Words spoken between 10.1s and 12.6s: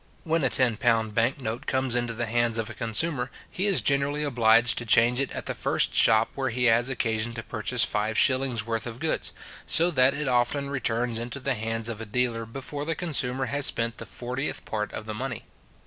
it often returns into the hands of a dealer